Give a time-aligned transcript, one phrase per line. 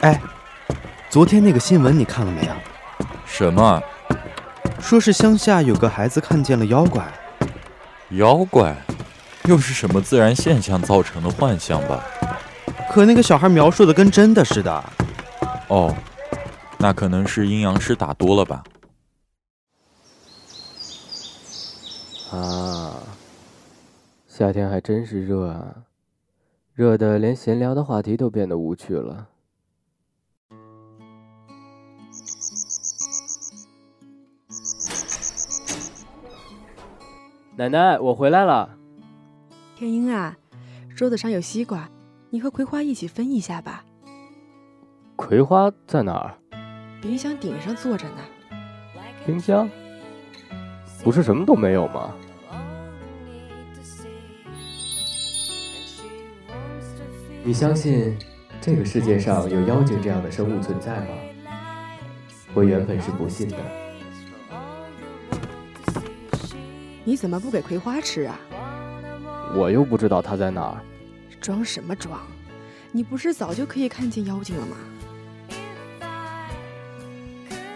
[0.00, 0.18] 哎，
[1.10, 2.52] 昨天那个新闻你看了没有？
[3.26, 3.82] 什么？
[4.80, 7.06] 说是乡下有个孩子看见了妖怪。
[8.10, 8.74] 妖怪？
[9.44, 12.02] 又是什么自然现象造成的幻象吧？
[12.90, 14.84] 可那个小孩描述的跟真的似的。
[15.68, 15.94] 哦，
[16.78, 18.64] 那可能是阴阳师打多了吧。
[22.32, 22.96] 啊，
[24.26, 25.74] 夏天还真是热啊，
[26.72, 29.26] 热的连闲聊的话题都变得无趣了。
[37.56, 38.76] 奶奶，我回来了。
[39.76, 40.36] 天鹰啊，
[40.96, 41.90] 桌子上有西瓜，
[42.30, 43.84] 你和葵花一起分一下吧。
[45.16, 46.34] 葵花在哪儿？
[47.02, 48.16] 冰箱顶上坐着呢。
[49.26, 49.68] 冰箱？
[51.02, 52.14] 不是什么都没有吗？
[57.42, 58.16] 你相信
[58.60, 61.06] 这个世界上有妖精这样的生物存在吗？
[62.54, 63.56] 我原本是不信的。
[67.04, 68.38] 你怎么不给葵花吃啊？
[69.54, 70.80] 我又不知道它在哪儿。
[71.40, 72.20] 装什么装？
[72.92, 74.76] 你不是早就可以看见妖精了吗？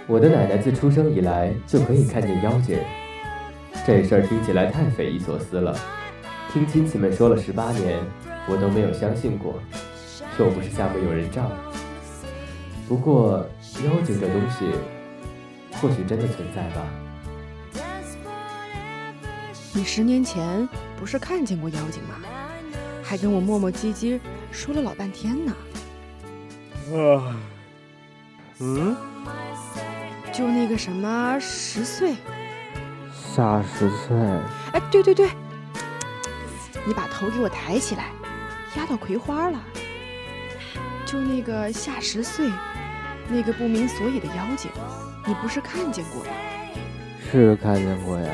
[0.07, 2.79] 我的奶奶自出生以来就可以看见妖精，
[3.87, 5.75] 这事儿听起来太匪夷所思了。
[6.53, 7.99] 听亲戚们说了十八年，
[8.47, 9.55] 我都没有相信过，
[10.39, 11.51] 又不是下面有人罩。
[12.87, 13.47] 不过
[13.87, 14.67] 妖精这东西，
[15.81, 16.85] 或许真的存在吧。
[19.77, 22.15] 你十年前不是看见过妖精吗？
[23.03, 24.21] 还跟我磨磨唧唧
[24.53, 25.53] 说了老半天呢。
[26.93, 27.37] 啊，
[28.61, 28.97] 嗯。
[30.33, 32.15] 就那个什么十岁，
[33.13, 34.17] 夏十岁。
[34.73, 35.29] 哎，对对对，
[36.87, 38.11] 你把头给我抬起来，
[38.77, 39.61] 压到葵花了。
[41.05, 42.49] 就那个夏十岁，
[43.29, 44.71] 那个不明所以的妖精，
[45.27, 46.31] 你不是看见过吗？
[47.31, 48.31] 是看见过呀。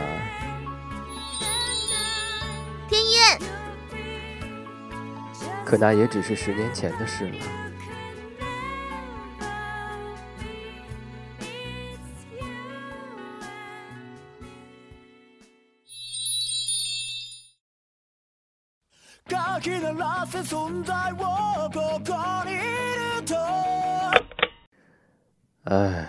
[5.70, 7.38] 可那也只是十年前的事了。
[25.66, 26.08] 哎，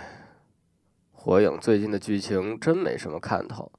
[1.12, 3.70] 火影最近的剧情真没什么看头。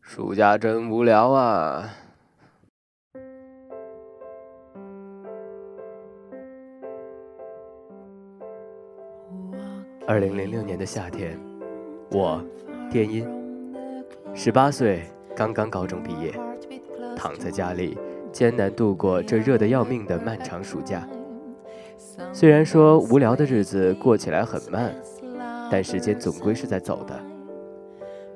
[0.00, 1.94] 暑假真无聊啊！
[10.06, 11.36] 二零零六年的夏天，
[12.12, 12.40] 我，
[12.88, 13.28] 电音，
[14.34, 15.02] 十八岁，
[15.34, 16.32] 刚刚高中毕业，
[17.16, 17.98] 躺在家里，
[18.30, 21.04] 艰难度过这热得要命的漫长暑假。
[22.32, 24.94] 虽然说无聊的日子过起来很慢，
[25.72, 27.20] 但时间总归是在走的。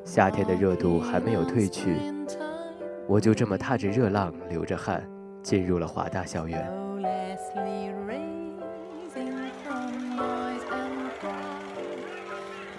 [0.04, 1.94] 夏天的热度还没有褪去，
[3.06, 5.08] 我就这么踏着热浪，流着汗，
[5.40, 6.68] 进入了华大校园。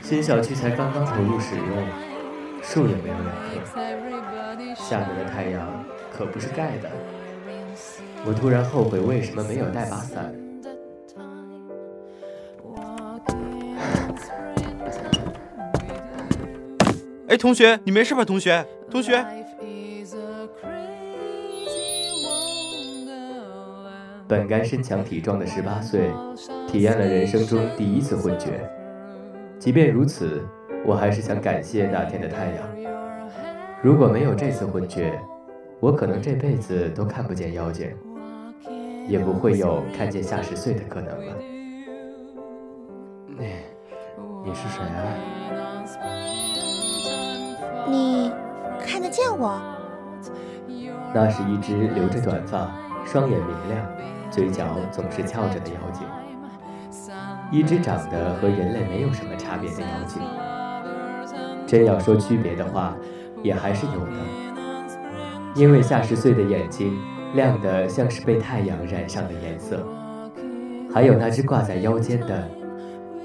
[0.01, 1.65] 新小区才刚刚投入使用，
[2.61, 3.79] 树也没有两棵，
[4.75, 6.89] 下面的太阳可不是盖的。
[8.25, 10.35] 我突然后悔，为什么没有带把伞。
[17.29, 18.25] 哎，同学，你没事吧？
[18.25, 19.25] 同学，同学。
[24.27, 26.11] 本该身强体壮的十八岁，
[26.67, 28.69] 体验了人生中第一次昏厥。
[29.61, 30.43] 即便如此，
[30.83, 32.67] 我还是想感谢那天的太阳。
[33.79, 35.21] 如果没有这次昏厥，
[35.79, 37.87] 我可能这辈子都看不见妖精，
[39.07, 41.35] 也不会有看见夏十岁的可能了。
[43.37, 43.53] 你，
[44.43, 44.97] 你是谁啊？
[47.87, 48.31] 你
[48.83, 49.61] 看得见我？
[51.13, 52.71] 那是一只留着短发、
[53.05, 53.85] 双眼明亮、
[54.31, 56.01] 嘴角总是翘着的妖精，
[57.51, 60.21] 一只长得和人类没有什么差别的妖精。
[61.67, 62.95] 真要说区别的话，
[63.43, 64.13] 也还是有的，
[65.53, 66.97] 因为夏十岁的眼睛
[67.35, 69.85] 亮得像是被太阳染上的颜色，
[70.93, 72.49] 还有那只挂在腰间的、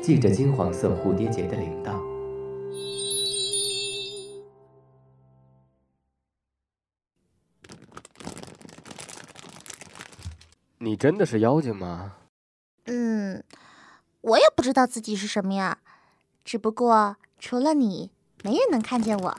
[0.02, 1.94] 系着金黄色蝴蝶结的铃铛。
[10.78, 12.14] 你真的是妖精吗？
[14.66, 15.78] 知道自己是什么呀，
[16.44, 18.10] 只不过除了你，
[18.42, 19.38] 没人能看见我。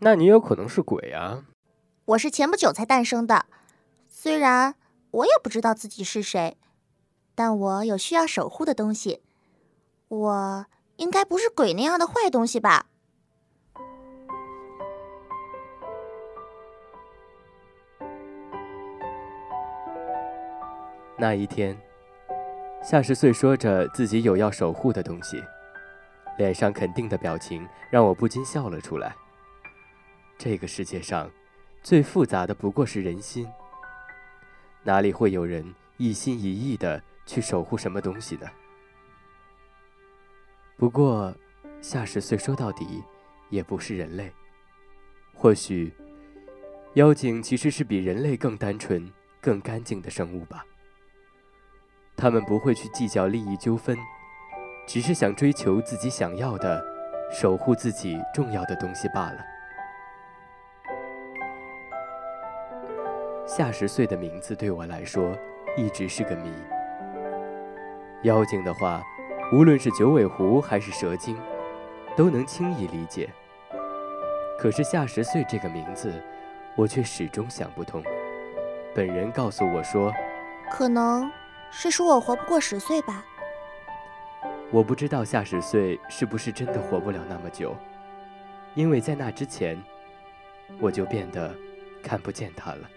[0.00, 1.46] 那你有可能是鬼啊！
[2.04, 3.46] 我是前不久才诞生的，
[4.06, 4.74] 虽然
[5.12, 6.58] 我也不知道自己是谁，
[7.34, 9.22] 但我有需要守护的东西。
[10.08, 12.84] 我应该不是鬼那样的坏东西吧？
[21.16, 21.80] 那一天，
[22.82, 25.42] 夏十岁说着自己有要守护的东西，
[26.36, 29.14] 脸上肯定的表情让我不禁笑了出来。
[30.36, 31.30] 这个世界上，
[31.80, 33.48] 最复杂的不过是人心，
[34.82, 38.48] 哪里会有人一心一意的去守护什么东西呢？
[40.76, 41.32] 不过，
[41.80, 43.00] 夏十岁说到底，
[43.48, 44.32] 也不是人类。
[45.32, 45.92] 或许，
[46.94, 49.08] 妖精其实是比人类更单纯、
[49.40, 50.66] 更干净的生物吧。
[52.22, 53.98] 他们不会去计较利益纠纷，
[54.86, 56.80] 只是想追求自己想要的，
[57.32, 59.38] 守护自己重要的东西罢了。
[63.44, 65.36] 夏十岁的名字对我来说
[65.76, 66.52] 一直是个谜。
[68.22, 69.02] 妖精的话，
[69.52, 71.36] 无论是九尾狐还是蛇精，
[72.16, 73.28] 都能轻易理解。
[74.56, 76.22] 可是夏十岁这个名字，
[76.76, 78.00] 我却始终想不通。
[78.94, 80.12] 本人告诉我说，
[80.70, 81.28] 可能。
[81.74, 83.24] 是说我活不过十岁吧？
[84.70, 87.74] 我不知道夏十岁是不是真的活不了那么久，
[88.74, 89.82] 因为在那之前，
[90.78, 91.52] 我就变得
[92.02, 92.88] 看不见他了。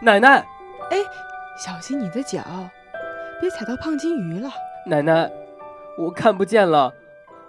[0.00, 0.38] 奶奶，
[0.90, 0.98] 哎，
[1.62, 2.42] 小心你的脚，
[3.40, 4.50] 别踩到胖金鱼了。
[4.86, 5.30] 奶奶，
[5.98, 6.94] 我看不见了，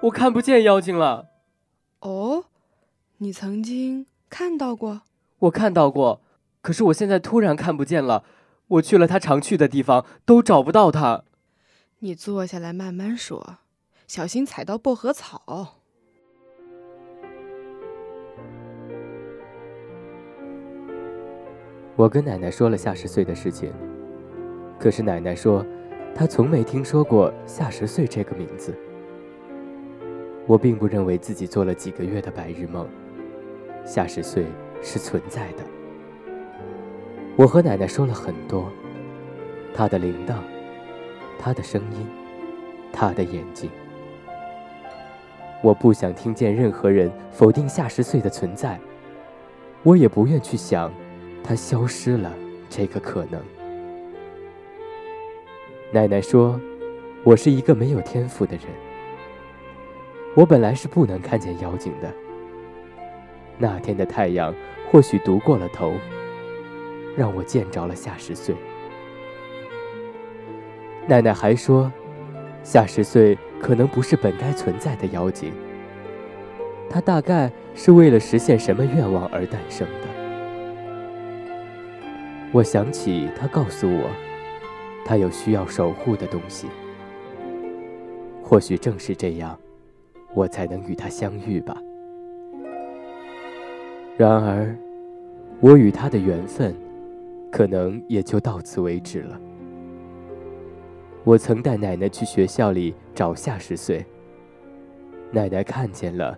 [0.02, 1.30] 我看不见妖精了。
[2.02, 2.44] 哦，
[3.18, 5.02] 你曾经看到过？
[5.40, 6.22] 我看到过。
[6.62, 8.24] 可是我现在突然看不见了，
[8.68, 11.24] 我去了他常去的地方，都找不到他。
[12.00, 13.58] 你坐下来慢慢说，
[14.08, 15.76] 小心踩到薄荷草。
[21.96, 23.74] 我跟奶奶说了夏十岁的事情，
[24.80, 25.66] 可是奶奶说，
[26.16, 28.74] 她从没听说过夏十岁这个名字。
[30.48, 32.88] 我并不认为自己做了几个月的白日梦，
[33.86, 34.46] 夏十岁
[34.82, 35.79] 是存在的。
[37.40, 38.70] 我和奶奶说了很多，
[39.74, 40.34] 她的铃铛，
[41.40, 42.06] 她的声音，
[42.92, 43.72] 她的眼睛。
[45.62, 48.78] 我不想听见任何人否定夏十岁的存在，
[49.84, 50.92] 我也不愿去想，
[51.42, 52.30] 他消失了
[52.70, 53.42] 这个可能。
[55.94, 56.60] 奶奶说，
[57.24, 58.66] 我是一个没有天赋的人。
[60.36, 62.14] 我本来是不能看见妖精的。
[63.58, 64.54] 那天的太阳
[64.92, 65.94] 或许读过了头。
[67.18, 68.56] 让我见着了夏十岁。
[71.08, 71.92] 奶奶还说，
[72.64, 75.52] 夏十岁可能不是本该存在的妖精，
[76.90, 80.08] 他大概是为了实现什么愿望而诞生的。
[82.52, 84.10] 我想起他告诉我，
[85.06, 86.68] 他有需要守护的东西。
[88.44, 89.58] 或许正是这样，
[90.34, 91.76] 我才能与他相遇吧。
[94.18, 94.76] 然而，
[95.60, 96.76] 我与他的缘分。
[97.52, 99.40] 可能也就到此为止了。
[101.24, 104.06] 我曾带奶奶去学校里找夏十岁，
[105.32, 106.38] 奶奶看见了，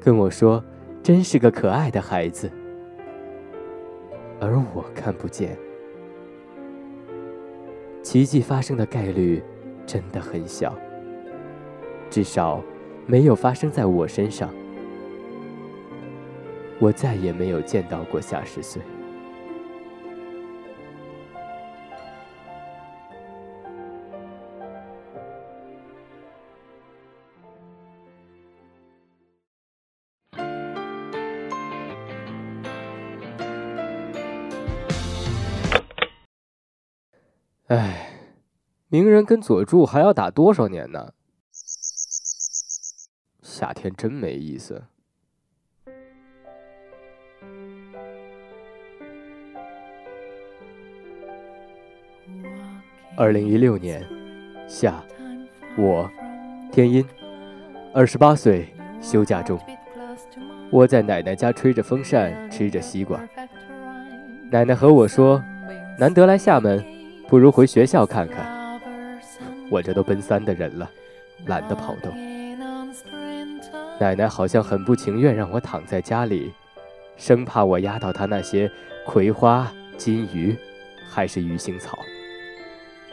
[0.00, 0.62] 跟我说
[1.02, 2.50] ：“真是个可爱的孩子。”
[4.40, 5.56] 而我看不见。
[8.02, 9.40] 奇迹发生的概率
[9.86, 10.76] 真的很小，
[12.10, 12.60] 至少
[13.06, 14.50] 没有发生在我身上。
[16.80, 18.82] 我再也没有见到过夏十岁。
[38.92, 41.14] 鸣人跟佐助还要打多少年呢？
[43.40, 44.82] 夏天真没意思。
[53.16, 54.06] 二零一六年
[54.68, 55.02] 夏，
[55.78, 56.06] 我
[56.70, 57.02] 天音，
[57.94, 58.68] 二十八岁，
[59.00, 59.58] 休假中，
[60.72, 63.18] 窝在奶奶家吹着风扇，吃着西瓜。
[64.50, 65.42] 奶奶和我说，
[65.98, 66.84] 难得来厦门。
[67.26, 68.51] 不如回学校看看。
[69.72, 70.90] 我这都奔三的人了，
[71.46, 72.12] 懒得跑动。
[73.98, 76.52] 奶奶好像很不情愿让我躺在家里，
[77.16, 78.70] 生怕我压到她那些
[79.06, 80.54] 葵花、金鱼，
[81.10, 81.98] 还是鱼腥草。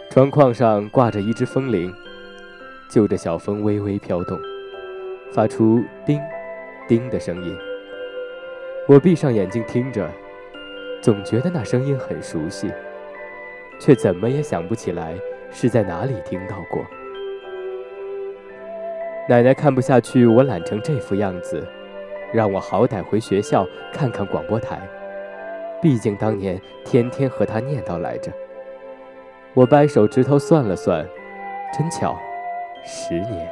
[0.10, 1.94] 窗框上挂着一只风铃，
[2.92, 4.38] 就着小风微微飘动，
[5.32, 6.20] 发出叮
[6.90, 7.58] 叮的声音。
[8.86, 10.12] 我闭上眼睛听着，
[11.02, 12.70] 总觉得那声音很熟悉，
[13.80, 15.16] 却怎么也想不起来
[15.52, 16.86] 是在哪里听到过。
[19.28, 21.68] 奶奶看不下去我懒成这副样子，
[22.34, 24.82] 让我好歹回学校看看广播台。
[25.82, 28.32] 毕竟当年天天和她念叨来着。
[29.54, 31.08] 我掰手指头算了算，
[31.78, 32.20] 真巧，
[32.86, 33.50] 十年。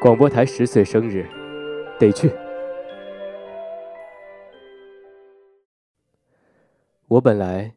[0.00, 1.26] 广播台十岁生日，
[1.98, 2.32] 得去。
[7.08, 7.74] 我本来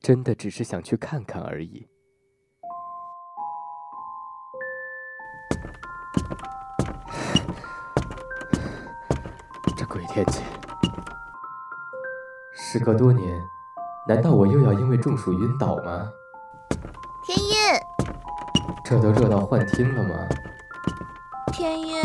[0.00, 1.88] 真的只是想去看看而已。
[10.18, 10.42] 天气，
[12.52, 13.40] 时隔多年，
[14.08, 16.10] 难道我又要因为中暑晕倒吗？
[17.22, 17.54] 天音，
[18.84, 20.16] 这都热到幻听了吗？
[21.52, 22.02] 天音，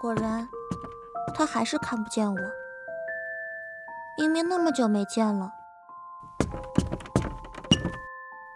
[0.00, 0.48] 果然，
[1.36, 2.40] 他还是看不见我。
[4.18, 5.52] 明明那么久没见了，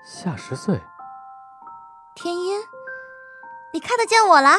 [0.02, 0.82] 夏十岁，
[2.16, 2.58] 天音，
[3.72, 4.56] 你看得见我啦？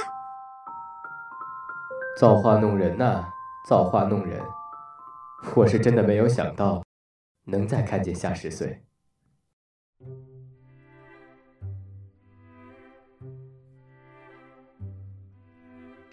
[2.20, 3.24] 造化弄人呐，
[3.66, 4.42] 造化弄人！
[5.56, 6.84] 我是真的没有想到，
[7.48, 8.84] 能再看见夏十岁。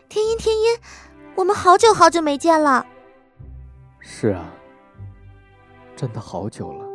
[0.09, 0.79] 天音，天音，
[1.35, 2.87] 我们好久好久没见了。
[3.99, 4.53] 是啊。
[5.97, 6.87] 真的好久了，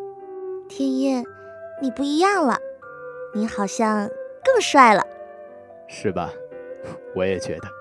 [0.70, 1.25] 天音，
[1.82, 2.58] 你不一样了，
[3.36, 4.08] 你好像
[4.46, 5.06] 更帅了，
[5.89, 6.32] 是吧？
[7.13, 7.80] 我也觉得。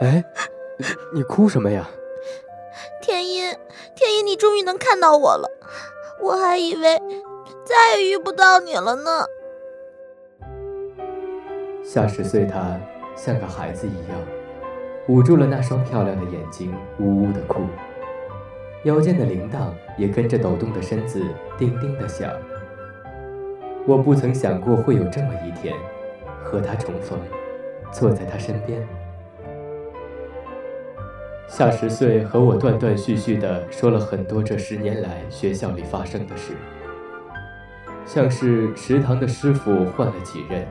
[0.00, 0.24] 哎，
[1.14, 1.88] 你哭什么呀？
[3.02, 3.54] 天音，
[3.94, 5.50] 天音，你终于能看到我了，
[6.22, 6.98] 我还以为
[7.64, 9.26] 再也遇不到你了呢。
[11.84, 12.78] 夏十岁，他。
[13.16, 14.18] 像个孩子一样，
[15.08, 17.60] 捂住了那双漂亮的眼睛，呜呜的哭，
[18.84, 21.22] 腰间的铃铛也跟着抖动的身子
[21.58, 22.32] 叮叮的响。
[23.86, 25.76] 我不曾想过会有这么一天，
[26.42, 27.18] 和他重逢，
[27.92, 28.88] 坐在他身边。
[31.52, 36.52] 夏十岁和我断断续续的说了很多这十年来学校里发生的事，
[38.06, 40.64] 像是食堂的师傅换了几任。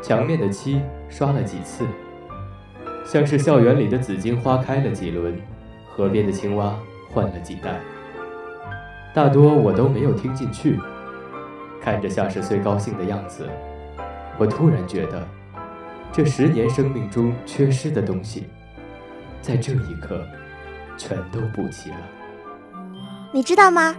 [0.00, 1.84] 墙面的漆刷了几次，
[3.04, 5.36] 像是校园里的紫荆花开了几轮，
[5.90, 6.78] 河边的青蛙
[7.10, 7.80] 换了几代。
[9.12, 10.78] 大多我都没有听进去。
[11.82, 13.48] 看着夏十岁高兴的样子，
[14.38, 15.26] 我突然觉得，
[16.12, 18.46] 这十年生命中缺失的东西，
[19.44, 20.24] 在这一刻
[20.96, 21.96] 全都补齐了。
[23.30, 23.94] 你知道吗？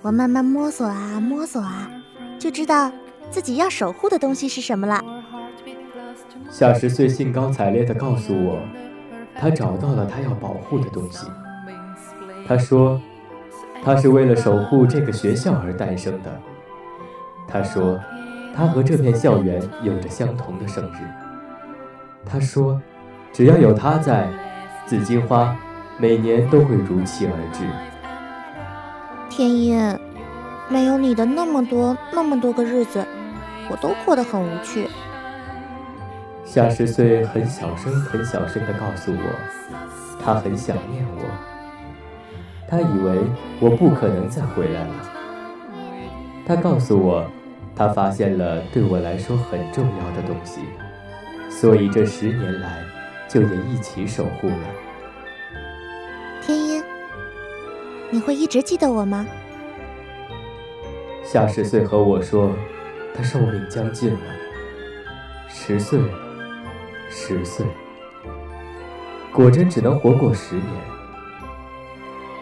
[0.00, 1.90] 我慢慢摸索啊摸索啊，
[2.38, 2.90] 就知道
[3.30, 5.04] 自己要守护的东西是什么了。
[6.50, 8.58] 夏十岁兴高采烈地告诉我，
[9.38, 11.26] 他找到了他要保护的东西。
[12.48, 12.98] 他说，
[13.84, 16.40] 他是为了守护这个学校而诞生的。
[17.46, 18.00] 他说，
[18.54, 20.96] 他和这片校园有着相同的生日。
[22.24, 22.80] 他说，
[23.30, 24.28] 只要有他在，
[24.86, 25.56] 紫荆花
[25.98, 27.64] 每年都会如期而至。
[29.28, 29.98] 天音，
[30.68, 33.04] 没有你的那么多那么多个日子，
[33.68, 34.86] 我都过得很无趣。
[36.44, 41.22] 夏十岁很小声、很小声地告诉我，他很想念我。
[42.68, 43.20] 他以为
[43.60, 44.94] 我不可能再回来了。
[46.46, 47.24] 他告诉我，
[47.74, 50.60] 他发现了对我来说很重要的东西，
[51.50, 52.78] 所以这十年来
[53.28, 54.58] 就也一起守护了。
[56.42, 56.82] 天音，
[58.10, 59.26] 你会一直记得我吗？
[61.22, 62.52] 夏十岁和我说，
[63.14, 64.20] 他寿命将近了，
[65.48, 66.00] 十岁。
[67.08, 67.64] 十岁，
[69.32, 70.66] 果真只能活过十年。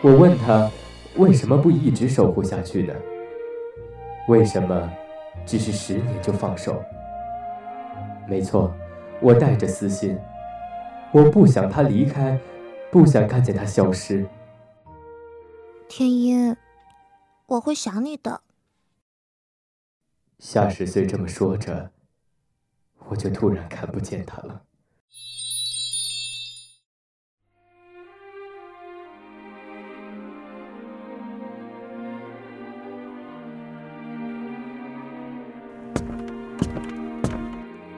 [0.00, 0.70] 我问他，
[1.16, 2.94] 为什么不一直守护下去呢？
[4.26, 4.90] 为什么
[5.44, 6.82] 只是十年就放手？
[8.26, 8.74] 没错，
[9.20, 10.18] 我带着私心，
[11.14, 12.40] 我不想他离开，
[12.90, 14.26] 不想看见他消失。
[15.88, 16.56] 天音，
[17.46, 18.40] 我会想你的。
[20.40, 21.92] 夏十岁这么说着。
[23.06, 24.62] 我就突然看不见他了。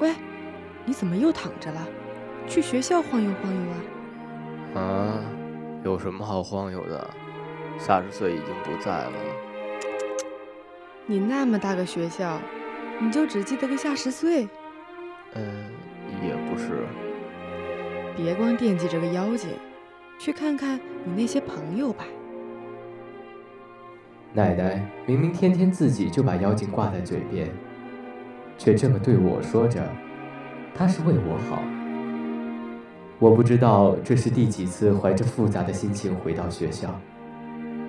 [0.01, 0.15] 喂，
[0.85, 1.89] 你怎么又躺着了？
[2.47, 3.61] 去学校晃悠晃悠
[4.75, 4.81] 啊？
[4.81, 5.21] 啊，
[5.85, 7.11] 有什么好晃悠的？
[7.79, 9.13] 夏十岁已经不在了。
[11.05, 12.41] 你那么大个学校，
[13.01, 14.49] 你就只记得个夏十岁？
[15.35, 15.43] 呃，
[16.23, 16.87] 也不是？
[18.17, 19.51] 别光惦记着个妖精，
[20.19, 22.05] 去看看你那些朋友吧。
[24.33, 27.49] 奶奶明明天天自己就把妖精挂在嘴边，
[28.57, 29.83] 却这么对我说着，
[30.75, 31.63] 她是为我好。
[33.19, 36.95] 我不知道这是第几次怀着复杂的心情回到学校，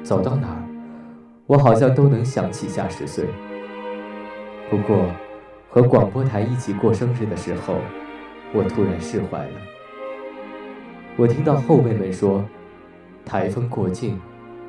[0.01, 0.63] 走到哪儿，
[1.45, 3.25] 我好像都能想起夏十岁。
[4.69, 5.05] 不过，
[5.69, 7.75] 和广播台一起过生日的时候，
[8.53, 9.59] 我突然释怀了。
[11.17, 12.41] 我听到后辈们说，
[13.25, 14.17] 台风过境，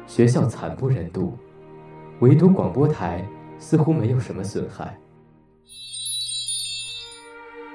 [0.08, 1.38] 学校惨不忍睹。
[2.18, 3.24] 唯独广播台
[3.60, 4.98] 似乎没有什么损害。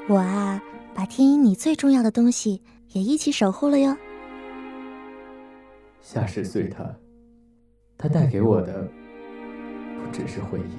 [0.09, 0.61] 我啊，
[0.93, 2.61] 把天音你最重要的东西
[2.93, 3.97] 也一起守护了哟。
[5.99, 6.83] 夏十岁他，
[7.97, 8.87] 他带给我的
[10.03, 10.77] 不只是回忆。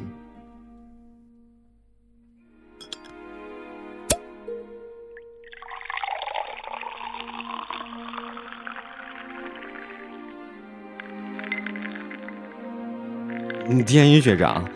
[13.87, 14.67] 天音学长，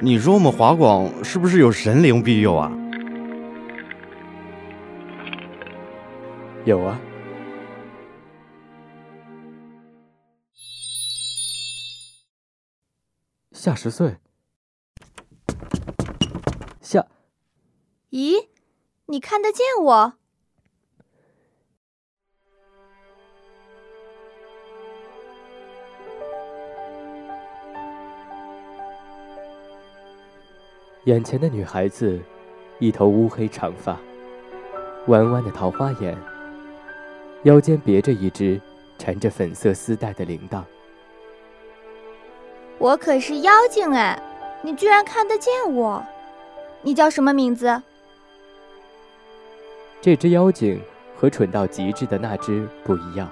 [0.00, 2.72] 你说我们华广是不是有神灵庇佑啊？
[6.64, 6.98] 有啊。
[13.52, 14.16] 夏十岁，
[16.80, 17.06] 夏，
[18.10, 18.48] 咦，
[19.06, 20.14] 你看得见我？
[31.04, 32.22] 眼前的女孩子，
[32.78, 33.98] 一头乌黑长发，
[35.08, 36.18] 弯弯的桃花眼，
[37.44, 38.60] 腰间别着一只
[38.98, 40.62] 缠着粉色丝带的铃铛。
[42.78, 44.20] 我可是妖精哎，
[44.62, 46.02] 你居然看得见我？
[46.82, 47.82] 你叫什么名字？
[50.00, 50.80] 这只妖精
[51.16, 53.30] 和蠢到极致的那只不一样，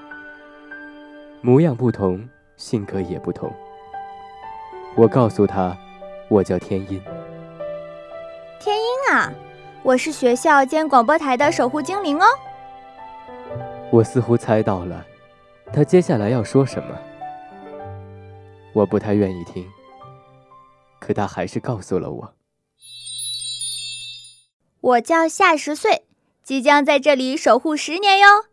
[1.40, 3.50] 模样不同，性格也不同。
[4.94, 5.74] 我告诉他，
[6.28, 7.02] 我叫天音。
[8.60, 9.32] 天音啊，
[9.82, 12.26] 我是学校兼广播台的守护精灵哦。
[13.91, 15.05] 我似乎猜到了，
[15.71, 16.97] 他接下来要说什么。
[18.73, 19.65] 我不太愿意听，
[20.99, 22.33] 可他还是告诉了我。
[24.81, 26.05] 我叫夏十岁，
[26.43, 28.45] 即将在这里守护十年哟。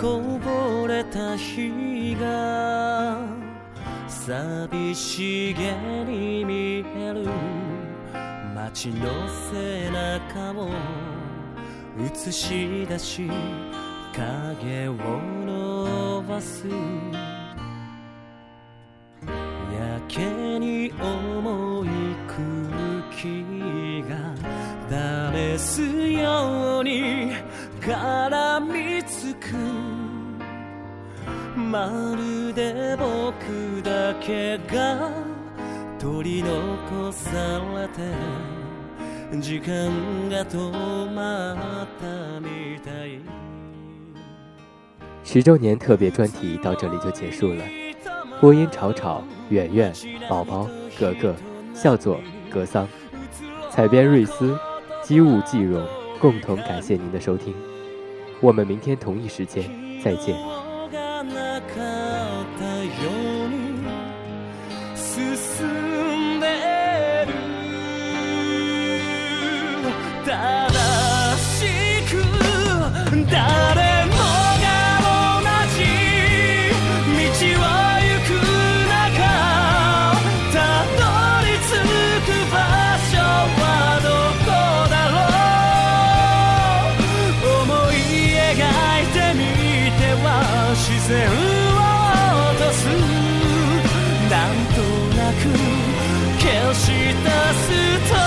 [0.00, 3.18] こぼれた日が
[4.25, 5.71] 寂しげ
[6.03, 7.27] に見える
[8.55, 9.05] 街の
[9.51, 10.71] 背中を
[11.99, 13.29] 映し出し
[14.15, 14.93] 影を
[15.45, 16.67] 伸ばす。
[16.67, 16.73] や
[20.07, 20.25] け
[20.57, 21.87] に重い
[22.27, 22.41] 空
[23.15, 24.33] 気が
[24.89, 27.31] 誰すように
[31.64, 35.10] まるで僕だけが
[35.98, 37.30] 取り残さ
[37.76, 38.00] れて
[39.38, 43.20] 時間が止まったみたい
[45.22, 47.64] 十周年特别专题到这里就结束了。
[48.40, 49.92] 播音：吵吵、圆圆、
[50.28, 51.34] 宝宝、格格、
[51.74, 52.18] 笑作、
[52.50, 52.88] 格桑，
[53.70, 54.58] 采编：瑞思、
[55.04, 55.86] 机务、季荣，
[56.18, 57.54] 共同感谢您的收听。
[58.40, 59.62] 我们明天同一时间
[60.02, 60.34] 再见。
[96.39, 98.24] 消し出すと